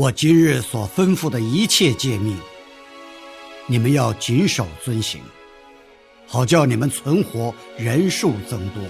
[0.00, 2.34] 我今日所吩咐的一切诫命，
[3.66, 5.20] 你们要谨守遵行。
[6.26, 8.82] 好叫你们存活，人数增多，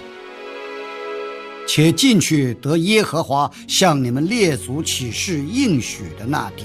[1.66, 6.64] 且进去得耶和华向你们列祖起誓应许的那地。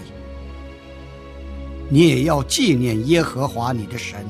[1.90, 4.24] 你也要纪念耶和华你的神，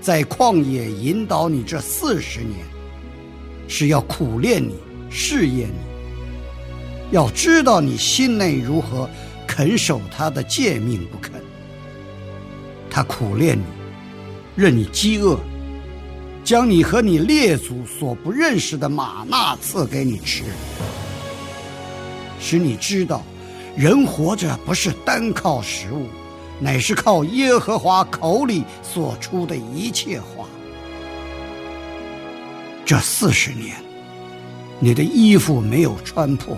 [0.00, 2.66] 在旷野引导你这四十年，
[3.68, 4.74] 是要苦练你、
[5.08, 9.08] 试验你，要知道你心内如何，
[9.56, 11.32] 肯守他的诫命不肯。
[12.90, 13.64] 他苦练你，
[14.54, 15.38] 任你饥饿。
[16.44, 20.44] 将你和你列祖所不认识的玛纳赐给你吃，
[22.38, 23.24] 使你知道，
[23.74, 26.06] 人活着不是单靠食物，
[26.60, 30.46] 乃是靠耶和华口里所出的一切话。
[32.84, 33.74] 这四十年，
[34.78, 36.56] 你的衣服没有穿破，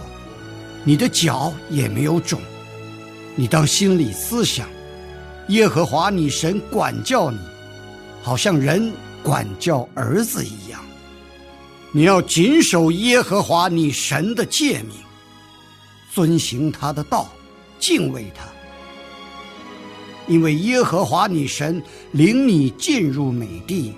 [0.84, 2.40] 你的脚也没有肿。
[3.38, 4.68] 你当心里思想，
[5.46, 7.38] 耶和华你神管教你，
[8.20, 8.92] 好像人。
[9.20, 10.80] 管教儿子一样，
[11.92, 14.92] 你要谨守耶和华你神的诫命，
[16.14, 17.28] 遵行他的道，
[17.78, 18.44] 敬畏他。
[20.28, 21.82] 因为耶和华你神
[22.12, 23.92] 领你进入美地，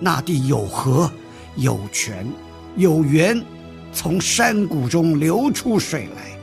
[0.00, 1.10] 那地有河，
[1.56, 2.26] 有泉，
[2.76, 3.42] 有源，
[3.92, 6.33] 从山谷中流出水来。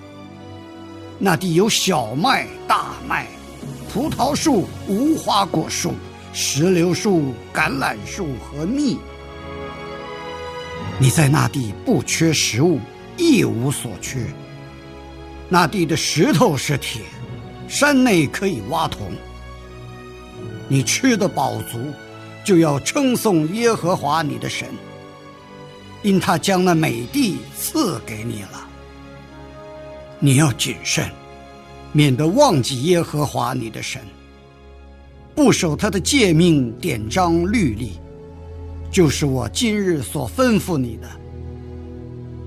[1.23, 3.27] 那地有小麦、大麦，
[3.93, 5.93] 葡萄树、无花果树。
[6.33, 8.97] 石榴树、橄榄树和蜜，
[10.97, 12.79] 你在那地不缺食物，
[13.17, 14.25] 一无所缺。
[15.47, 17.01] 那地的石头是铁，
[17.67, 19.11] 山内可以挖铜。
[20.69, 21.77] 你吃的饱足，
[22.45, 24.67] 就要称颂耶和华你的神，
[26.01, 28.69] 因他将那美地赐给你了。
[30.23, 31.09] 你要谨慎，
[31.91, 33.99] 免得忘记耶和华你的神。
[35.33, 37.93] 不守他的诫命、典章、律例，
[38.91, 41.09] 就是我今日所吩咐你的。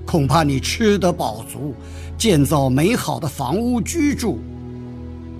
[0.05, 1.75] 恐怕你吃得饱足，
[2.17, 4.39] 建造美好的房屋居住，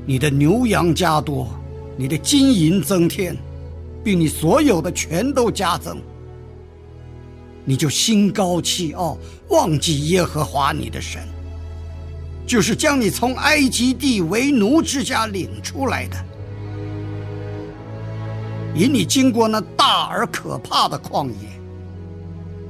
[0.06, 1.48] 你的牛羊加多，
[1.96, 3.38] 你的金银增添，
[4.04, 5.98] 并你所有的全都加增，
[7.64, 9.18] 你就心高气傲，
[9.48, 11.26] 忘记耶和华你的神，
[12.46, 16.16] 就是将你从埃及地为奴之家领出来的。
[18.76, 21.48] 引你经过那大而可怕的旷野，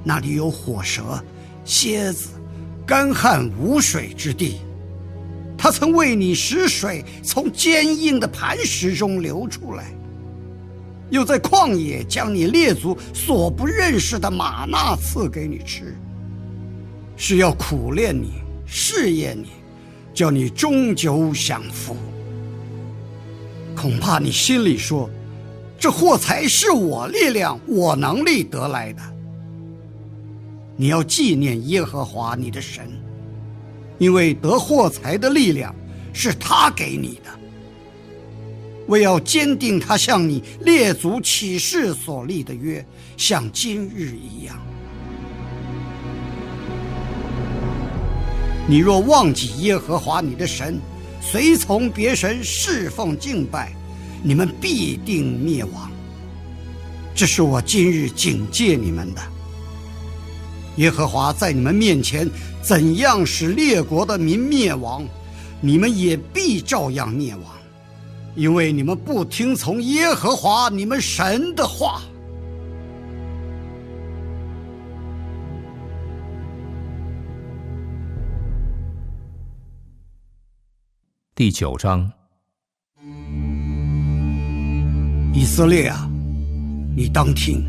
[0.04, 1.24] 那里有火蛇、
[1.64, 2.30] 蝎子、
[2.86, 4.58] 干旱无水之地。
[5.58, 9.86] 他曾为你使水从坚硬的磐石中流出来，
[11.10, 15.96] 又在旷野将你列祖所不认识的玛纳赐给你吃，
[17.18, 18.34] 是要苦练你、
[18.68, 19.48] 试验你，
[20.16, 21.96] 叫你终究享福。
[23.76, 25.08] 恐怕你心里说。
[25.78, 29.02] 这货财是我力量、我能力得来的。
[30.78, 32.90] 你要纪念耶和华你的神，
[34.00, 35.76] 因为得货财的力量
[36.14, 37.30] 是他给你的。
[38.88, 42.84] 为要坚定他向你列祖起誓所立的约，
[43.18, 44.58] 像今日一样。
[48.68, 50.82] 你若忘记耶和华你的神，
[51.22, 53.72] 随从别神侍奉敬拜。
[54.24, 55.92] 你们必定灭亡。
[57.14, 59.22] 这是我今日警戒你们的。
[60.78, 62.28] 耶和华在你们面前
[62.60, 65.08] 怎样使列国的民灭亡，
[65.62, 67.44] 你们也必照样灭亡，
[68.36, 72.02] 因为你们不听从耶和华你们神的话。
[81.38, 82.10] 第九章。
[85.34, 86.10] 以色列啊，
[86.96, 87.62] 你当听，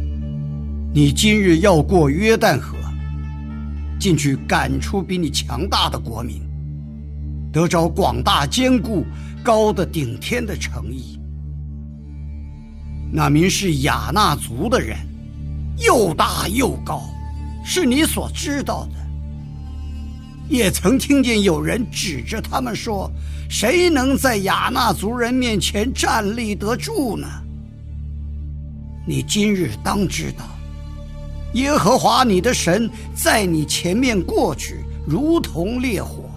[0.94, 2.76] 你今日要过约旦河，
[3.98, 6.40] 进去赶出比你强大的国民，
[7.52, 9.04] 得着广大坚固、
[9.42, 11.18] 高的顶天的诚意。
[13.10, 14.96] 那名是亚纳族的人，
[15.84, 17.02] 又大又高，
[17.64, 19.05] 是你所知道的。
[20.48, 23.10] 也曾听见有人指着他们说
[23.50, 27.26] ：“谁能在亚纳族人面前站立得住呢？”
[29.06, 30.44] 你今日当知道，
[31.54, 36.30] 耶和华你的神在你前面过去，如同烈火，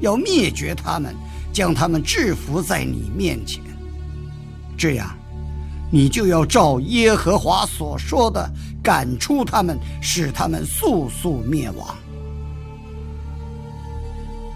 [0.00, 1.14] 要灭绝他们，
[1.52, 3.62] 将他们制服在你面前。
[4.76, 5.14] 这样，
[5.90, 8.50] 你就要照耶和华所说的
[8.82, 11.96] 赶出他们，使他们速速灭亡。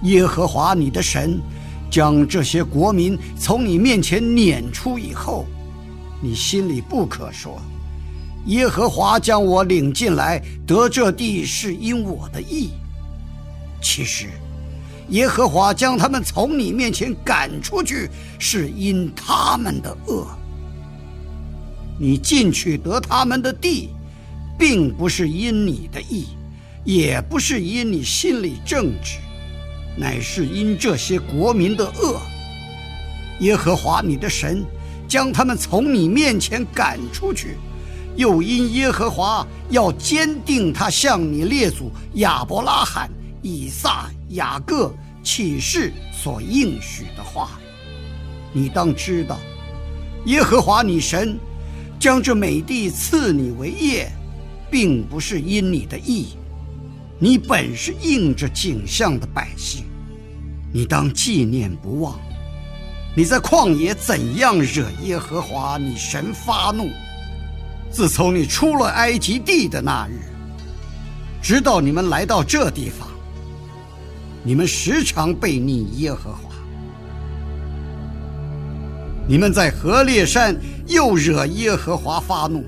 [0.04, 1.40] 耶和华你的神
[1.90, 5.46] 将这些国民从你面前撵出以后，
[6.22, 7.60] 你心里不可说
[8.46, 12.70] ：“耶和华将我领进来得这地是因我的意。”
[13.80, 14.26] 其实，
[15.08, 18.08] 耶和华将他们从你面前赶出去
[18.38, 20.26] 是因他们的恶。
[21.98, 23.90] 你进去得他们的地，
[24.58, 26.26] 并不是因你的意，
[26.84, 29.18] 也不是因你心里正直。
[29.96, 32.20] 乃是因这些国民的恶，
[33.40, 34.64] 耶和华你的神
[35.06, 37.56] 将他们从你面前赶出去，
[38.16, 43.10] 又因耶和华要坚定他向你列祖亚伯拉罕、
[43.42, 44.92] 以撒、雅各
[45.22, 47.50] 起誓所应许的话，
[48.52, 49.38] 你当知道，
[50.26, 51.38] 耶和华你神
[52.00, 54.10] 将这美地赐你为业，
[54.70, 56.28] 并不是因你的意。
[57.18, 59.84] 你本是应着景象的百姓，
[60.72, 62.18] 你当纪念不忘。
[63.16, 66.90] 你在旷野怎样惹耶和华你神发怒？
[67.88, 70.18] 自从你出了埃及地的那日，
[71.40, 73.08] 直到你们来到这地方，
[74.42, 76.50] 你们时常背逆耶和华。
[79.28, 80.54] 你们在何烈山
[80.88, 82.64] 又惹耶和华发怒，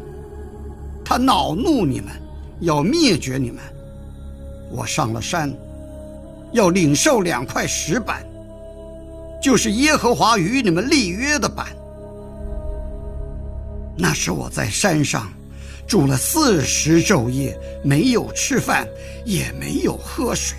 [1.04, 2.12] 他恼怒你们，
[2.60, 3.60] 要灭绝你们。
[4.76, 5.50] 我上了山，
[6.52, 8.22] 要领受两块石板，
[9.40, 11.68] 就是耶和华与你们立约的板。
[13.96, 15.32] 那是我在山上
[15.88, 18.86] 住了四十昼夜，没有吃饭，
[19.24, 20.58] 也没有喝水。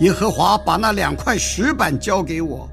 [0.00, 2.68] 耶和华把那两块石板交给我，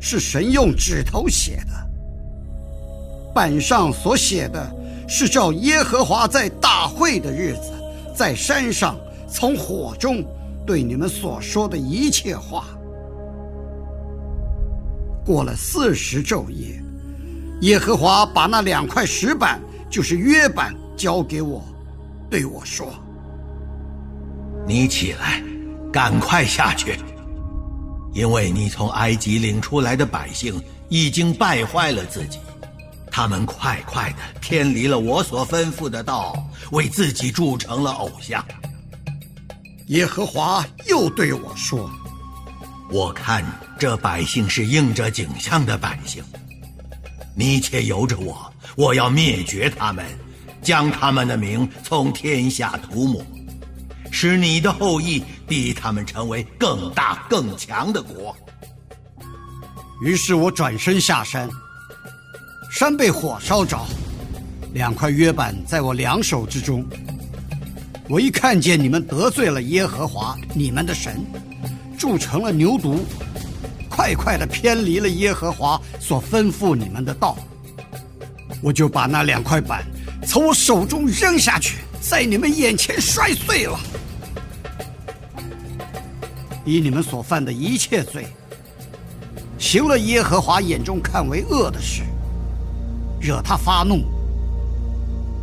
[0.00, 3.32] 是神用指头写的。
[3.32, 4.68] 板上所写的
[5.08, 7.72] 是照耶和华在大会的日子。
[8.14, 8.96] 在山上，
[9.28, 10.24] 从火中
[10.66, 12.66] 对你们所说的一切话，
[15.24, 16.80] 过了四十昼夜，
[17.62, 19.60] 耶和华把那两块石板，
[19.90, 21.64] 就是约板，交给我，
[22.30, 22.92] 对我说
[24.66, 25.42] ：“你起来，
[25.92, 26.98] 赶快下去，
[28.12, 32.38] 因为你从埃及领出来的百姓已经败坏了自己。”
[33.14, 36.34] 他们快快的偏离了我所吩咐的道，
[36.70, 38.42] 为自己铸成了偶像。
[39.88, 41.90] 耶和华又对我说
[42.90, 43.44] ：“我看
[43.78, 46.24] 这百姓是应着景象的百姓，
[47.36, 50.06] 你且由着我，我要灭绝他们，
[50.62, 53.22] 将他们的名从天下涂抹，
[54.10, 58.34] 使你的后裔比他们成为更大更强的国。”
[60.00, 61.46] 于是我转身下山。
[62.72, 63.78] 山被火烧着，
[64.72, 66.82] 两块约板在我两手之中。
[68.08, 71.22] 我一看见你们得罪了耶和华你们的神，
[71.98, 73.00] 铸成了牛犊，
[73.90, 77.36] 快快的偏离了耶和华所吩咐你们的道，
[78.62, 79.84] 我就把那两块板
[80.26, 83.78] 从我手中扔下去，在你们眼前摔碎了。
[86.64, 88.26] 以你们所犯的一切罪，
[89.58, 92.00] 行了耶和华眼中看为恶的事。
[93.22, 94.02] 惹他发怒，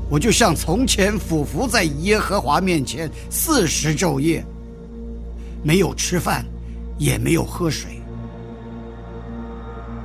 [0.09, 4.45] 我就像从前俯伏在耶和华面前四十昼夜，
[5.63, 6.45] 没有吃饭，
[6.97, 8.01] 也没有喝水。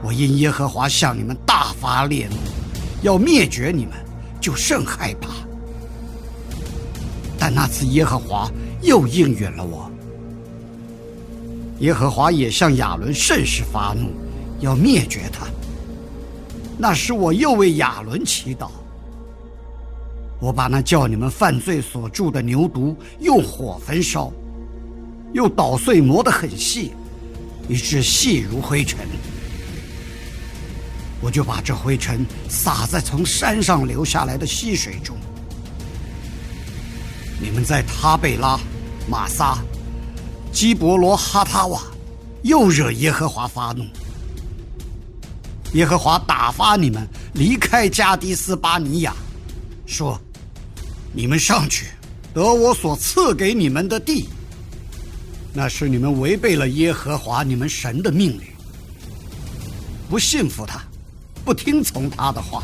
[0.04, 2.36] 我因耶和华向你们大发烈怒，
[3.02, 3.94] 要灭绝你们，
[4.40, 5.30] 就甚害怕。
[7.36, 8.48] 但那次耶和华
[8.82, 9.90] 又应允了我，
[11.80, 14.10] 耶和华也向亚伦甚是发怒，
[14.60, 15.46] 要灭绝他。
[16.76, 18.68] 那时我又为亚伦祈祷，
[20.40, 24.32] 我把那叫你们犯罪所铸的牛犊用火焚烧，
[25.32, 26.92] 又捣碎磨得很细，
[27.68, 29.06] 以致细如灰尘。
[31.20, 35.16] 我就把这灰尘撒在从山上流下来的溪水中。
[37.40, 38.58] 你们在塔贝拉、
[39.08, 39.58] 马撒、
[40.52, 41.80] 基伯罗哈塔瓦，
[42.42, 43.86] 又惹耶和华发怒。
[45.74, 49.12] 耶和华打发你们离开加迪斯巴尼亚，
[49.86, 50.20] 说
[51.12, 51.86] ：“你们上去
[52.32, 54.28] 得我所赐给你们的地。
[55.52, 58.42] 那是你们违背了耶和华你们神的命令，
[60.08, 60.80] 不信服他，
[61.44, 62.62] 不听从他的话。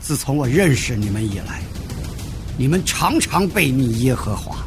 [0.00, 1.62] 自从我认识你们以来，
[2.58, 4.58] 你们常常背逆耶和华。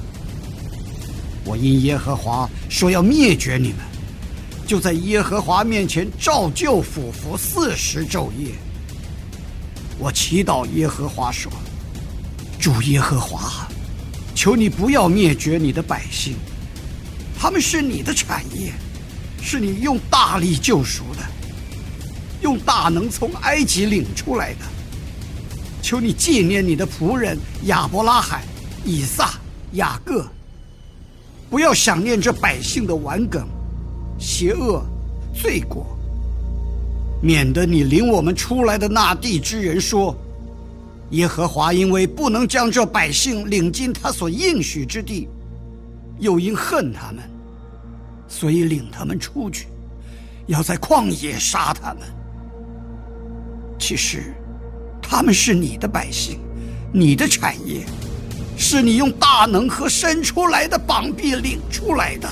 [1.43, 3.77] 我因耶和华说要灭绝你们。”
[4.65, 8.51] 就在耶和华面前照旧俯伏四十昼夜。
[9.99, 11.51] 我祈祷耶和华说
[12.59, 13.67] ：“主耶和华，
[14.33, 16.35] 求你不要灭绝你的百姓，
[17.37, 18.73] 他们是你的产业，
[19.41, 21.19] 是你用大力救赎的，
[22.41, 24.59] 用大能从埃及领出来的。
[25.81, 28.41] 求你纪念你的仆人亚伯拉罕、
[28.83, 29.39] 以撒、
[29.73, 30.27] 雅各，
[31.49, 33.47] 不要想念这百姓的顽梗。”
[34.17, 34.83] 邪恶、
[35.33, 35.85] 罪过，
[37.21, 40.15] 免得你领我们出来的那地之人说
[41.11, 45.27] ：“耶和华因为不能将这百姓领进他所应许之地，
[46.19, 47.23] 又因恨他们，
[48.27, 49.67] 所以领他们出去，
[50.47, 52.03] 要在旷野杀他们。
[53.77, 54.33] 其实，
[55.01, 56.39] 他们是你的百姓，
[56.93, 57.85] 你的产业，
[58.57, 62.29] 是你用大能和伸出来的膀臂领出来的。”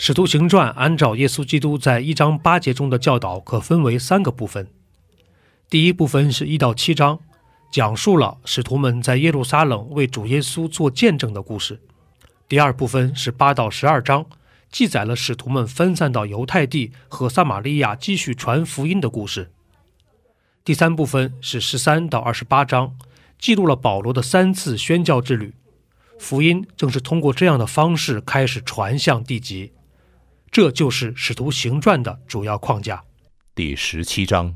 [0.00, 4.68] 使徒行传按照耶稣基督在一章八节中的教导，可分为三个部分。
[5.68, 7.18] 第一部分是一到七章，
[7.72, 11.80] 讲述了使徒们在耶路撒冷为主耶稣做见证的故事。
[12.48, 14.24] 第二部分是八到十二章，
[14.70, 19.50] 记载了使徒们分散到犹太地和撒玛利亚继续传福音的故事。
[20.64, 22.96] 第三部分是十三到二十八章，
[23.36, 25.54] 记录了保罗的三次宣教之旅。
[26.20, 29.72] 福音正是通过这样的方式开始传向地极。
[30.50, 33.02] 这就是《使徒行传》的主要框架。
[33.54, 34.54] 第十七章，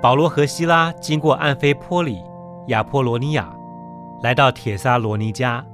[0.00, 2.18] 保罗和希拉经过安菲波里、
[2.68, 3.52] 亚波罗尼亚，
[4.22, 5.64] 来到铁撒罗尼迦，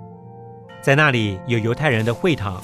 [0.80, 2.60] 在那里有犹太人的会堂。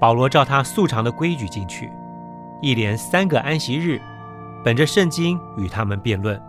[0.00, 1.90] 保罗照他素常的规矩进去，
[2.60, 4.00] 一连三个安息日，
[4.64, 6.40] 本着圣经与他们辩论，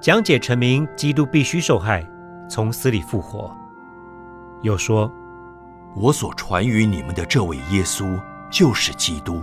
[0.00, 2.02] 讲解成明基督必须受害，
[2.48, 3.54] 从死里复活。
[4.62, 5.12] 又说。
[5.94, 8.18] 我所传于你们的这位耶稣
[8.50, 9.42] 就是基督。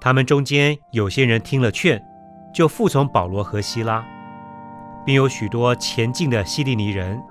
[0.00, 2.02] 他们中间有些人听了劝，
[2.52, 4.04] 就服从保罗和希拉，
[5.04, 7.22] 并有许多前进的希利尼人，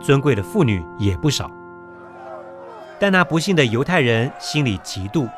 [0.00, 1.50] 尊贵的妇女也不少。
[2.98, 5.28] 但那不幸的犹太人心里嫉妒，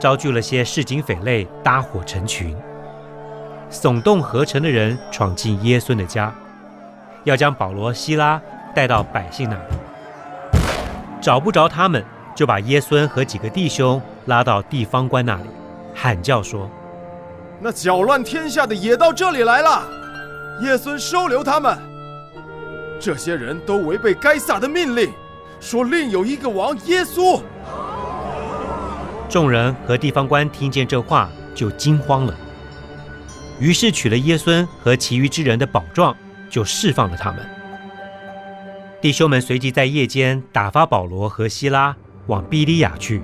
[0.00, 2.56] 招聚了些市井匪类，搭伙成群，
[3.70, 6.34] 耸动合成的人闯进耶稣的家，
[7.24, 8.40] 要将保罗、希拉
[8.74, 9.85] 带到百姓那里。
[11.26, 12.04] 找不着他们，
[12.36, 15.42] 就把耶孙和几个弟兄拉到地方官那里，
[15.92, 16.70] 喊叫说
[17.58, 19.82] ：“那搅乱天下的也到这里来了，
[20.62, 21.76] 耶孙收留他们。
[23.00, 25.12] 这些人都违背该撒的命令，
[25.58, 27.40] 说另有一个王耶稣。”
[29.28, 32.32] 众人和地方官听见这话，就惊慌了。
[33.58, 36.16] 于是取了耶孙和其余之人的宝状，
[36.48, 37.44] 就释放了他们。
[39.06, 41.96] 弟兄们随即在夜间打发保罗和希拉
[42.26, 43.22] 往比利亚去。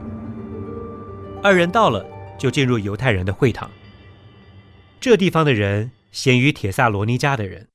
[1.43, 2.07] 二人到了，
[2.39, 3.69] 就进入犹太人的会堂。
[5.01, 7.67] 这地方的人咸于铁萨罗尼迦的人，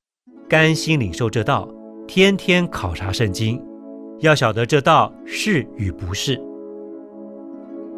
[0.48, 1.68] 甘心领受这道，
[2.08, 3.62] 天天考察圣经，
[4.22, 6.42] 要晓得这道是与不是。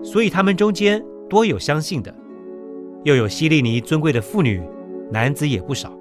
[0.02, 1.00] 所以他们中间
[1.30, 2.12] 多有相信的，
[3.04, 4.60] 又有希利尼尊贵的妇女，
[5.12, 5.96] 男子也不少。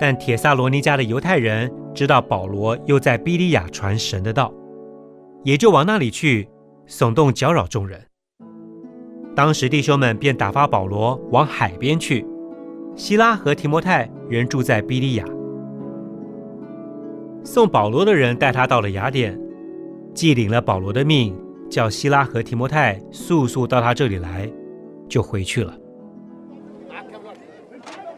[0.00, 4.52] 但铁萨罗尼迦的犹太人知道保罗又在比利亚传神的道，
[5.44, 6.48] 也就往那里去，
[6.86, 8.00] 耸动搅扰众人。
[9.34, 12.26] 当时弟兄们便打发保罗往海边去，
[12.96, 15.24] 希拉和提摩太仍住在比利亚。
[17.42, 19.40] 送保罗的人带他到了雅典，
[20.14, 21.34] 既领了保罗的命，
[21.70, 24.50] 叫希拉和提摩太速速到他这里来，
[25.08, 25.76] 就回去了。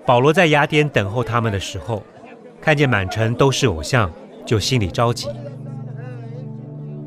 [0.05, 2.03] 保罗在雅典等候他们的时候，
[2.63, 4.09] 看见满城都是偶像，
[4.47, 5.27] 就心里着急。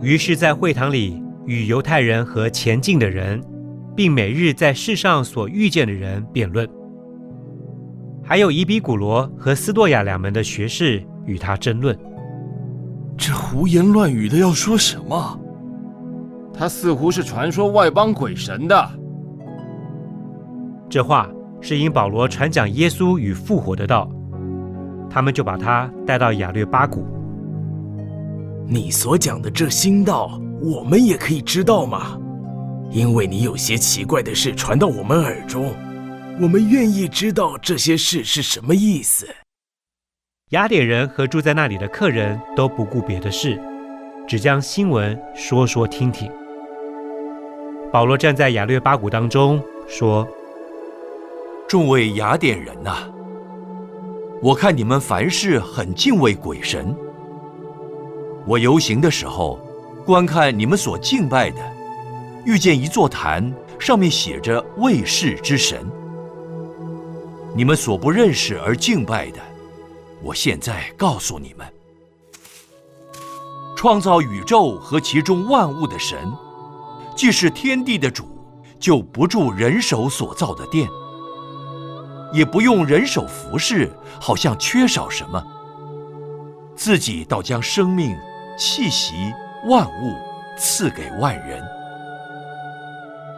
[0.01, 3.41] 于是，在会堂里与犹太人和前进的人，
[3.95, 6.69] 并每日在世上所遇见的人辩论。
[8.21, 11.97] 还有伊比古罗和斯多亚两门的学士与他争论。
[13.17, 15.39] 这胡言乱语的要说什么？
[16.53, 18.89] 他似乎是传说外邦鬼神的。
[20.89, 21.29] 这话
[21.61, 24.11] 是因保罗传讲耶稣与复活的道，
[25.15, 27.07] 他们就把他带到雅略巴谷。
[28.67, 32.19] 你所讲的这新道，我们也可以知道吗？
[32.91, 35.73] 因为你有些奇怪的事传到我们耳中，
[36.41, 39.25] 我们愿意知道这些事是什么意思。
[40.49, 43.57] 雅典人和住在那里的客人都不顾别的事，
[44.27, 46.29] 只将新闻说说听听。
[47.89, 50.27] 保罗站在雅略巴谷当中说
[51.69, 53.09] ：“众位雅典人呐，
[54.41, 56.95] 我看你们凡事很敬畏鬼神。
[58.45, 59.59] 我游行的时候，
[60.05, 61.59] 观看你们所敬拜的，
[62.45, 65.85] 遇见一座坛，上面写着‘卫士之神’。
[67.55, 69.39] 你们所不认识而敬拜的。”
[70.21, 71.67] 我现在告诉你们，
[73.75, 76.17] 创造宇宙和其中万物的神，
[77.15, 78.25] 既是天地的主，
[78.79, 80.89] 就不住人手所造的殿，
[82.31, 85.43] 也不用人手服侍，好像缺少什么，
[86.75, 88.15] 自己倒将生命、
[88.57, 89.13] 气息、
[89.67, 90.15] 万物
[90.57, 91.63] 赐给万人。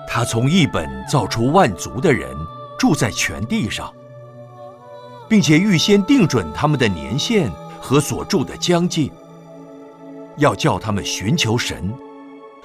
[0.07, 2.35] 他从一本造出万族的人，
[2.79, 3.93] 住在全地上。
[5.29, 7.51] 并且预先定准他们的年限
[7.81, 9.11] 和所住的疆界，
[10.37, 11.93] 要叫他们寻求神，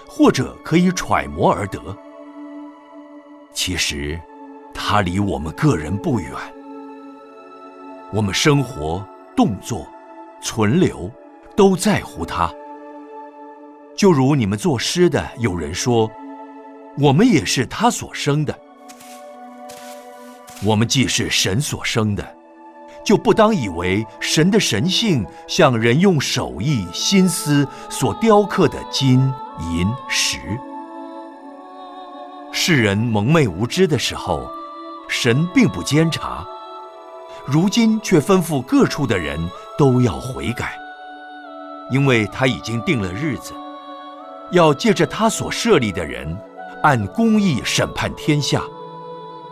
[0.07, 1.81] 或者可以揣摩而得。
[3.53, 4.21] 其实，
[4.75, 6.33] 他离我们个人不远。
[8.13, 9.05] 我们生活、
[9.37, 9.87] 动作、
[10.43, 11.11] 存留，
[11.57, 12.53] 都在乎他。
[13.97, 16.11] 就如你们作诗的有人说
[16.99, 18.59] ：“我们也是他所生的。”
[20.65, 22.37] 我们既是神所生的。
[23.05, 29.19] 就不当以为神的神性像人用手艺心思所雕刻的金
[29.59, 30.39] 银石。
[32.53, 34.49] 世人蒙昧无知的时候，
[35.13, 36.43] 神并不监察；
[37.45, 39.39] 如今却吩咐各处的人
[39.77, 40.73] 都要悔改，
[41.91, 43.53] 因为他已经定了日子，
[44.53, 46.35] 要借着他所设立的人，
[46.83, 48.63] 按公义审判天下，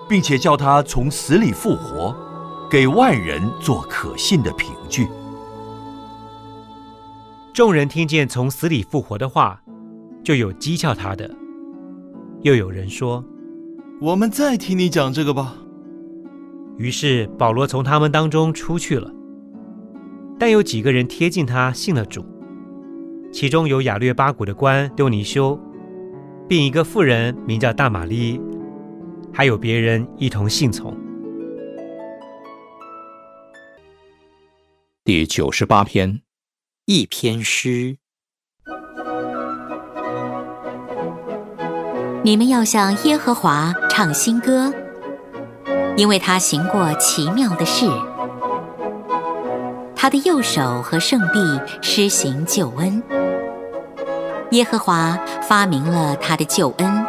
[0.09, 2.17] 并且叫他从死里复活。
[2.71, 5.09] 给万人做可信的凭据。
[7.53, 9.61] 众人听见从死里复活的话，
[10.23, 11.29] 就有讥诮他的，
[12.43, 13.25] 又有人说
[14.01, 15.57] ：“我们再听你讲这个吧。”
[16.79, 19.13] 于是保罗从他们当中出去了。
[20.39, 22.25] 但有几个人贴近他，信了主，
[23.31, 25.61] 其中有雅略巴谷的官丢尼修，
[26.49, 28.41] 并一个妇人名叫大玛丽，
[29.31, 30.97] 还有别人一同信从。
[35.05, 36.23] 第九十八篇，
[36.87, 37.99] 一篇诗。
[42.23, 44.73] 你们要向耶和华唱新歌，
[45.95, 47.87] 因为他行过奇妙的事，
[49.95, 53.03] 他的右手和圣臂施行救恩。
[54.53, 57.07] 耶和华发明了他的救恩，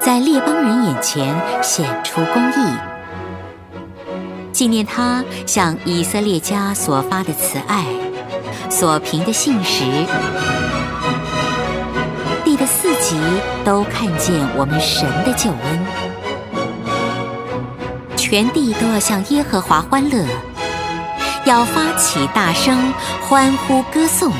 [0.00, 2.74] 在列邦人眼前显出公义。
[4.50, 7.84] 纪念他向以色列家所发的慈爱，
[8.70, 9.84] 所凭的信实，
[12.68, 13.16] 四极
[13.64, 15.86] 都看见我们神的救恩，
[18.14, 20.26] 全地都要向耶和华欢乐，
[21.46, 24.30] 要发起大声欢呼歌颂，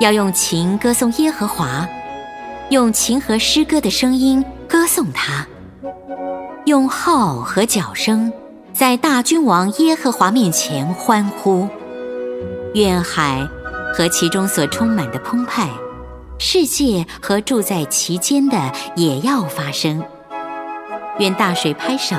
[0.00, 1.88] 要用琴歌颂耶和华，
[2.70, 5.46] 用琴和诗歌的声音歌颂他。
[6.66, 8.32] 用号和角声，
[8.72, 11.68] 在大君王耶和华面前欢呼。
[12.74, 13.46] 愿海
[13.94, 15.68] 和其中所充满的澎湃，
[16.44, 20.02] 世界和住在其间的也要发声。
[21.20, 22.16] 愿大水拍手，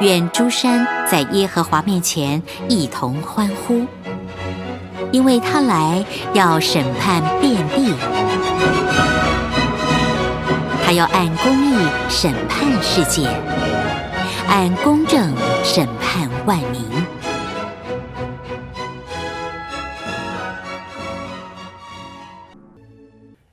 [0.00, 3.86] 愿诸山在耶和华面前一同欢呼，
[5.12, 7.94] 因为他来要审判遍地。
[10.84, 11.74] 他要按公义
[12.10, 13.26] 审判世界，
[14.46, 15.32] 按公正
[15.64, 16.95] 审判万民。